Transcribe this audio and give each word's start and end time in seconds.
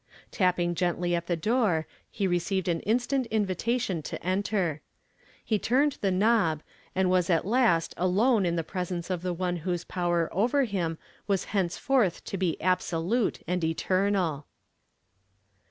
Tapping 0.31 0.73
gently 0.73 1.13
at 1.13 1.27
the 1.27 1.35
door, 1.37 1.85
he 2.09 2.25
received 2.25 2.67
an 2.67 2.79
instant 2.79 3.27
invitation 3.27 4.01
to 4.01 4.19
enter; 4.25 4.81
he 5.45 5.59
turned 5.59 5.99
the 6.01 6.09
knob, 6.09 6.63
and 6.95 7.07
was 7.11 7.29
at 7.29 7.45
last 7.45 7.93
alone 7.97 8.43
in 8.43 8.55
the 8.55 8.63
presence 8.63 9.11
of 9.11 9.21
the 9.21 9.31
One 9.31 9.57
whose 9.57 9.83
power 9.83 10.27
over 10.31 10.63
him 10.63 10.97
was 11.27 11.43
henceforth 11.53 12.23
to 12.23 12.35
be 12.39 12.59
absolute 12.59 13.43
and 13.45 13.63
eternal. 13.63 14.47